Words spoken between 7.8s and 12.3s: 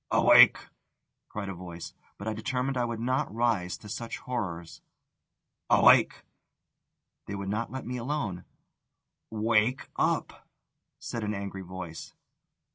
me alone. "Wake up!" said an angry voice.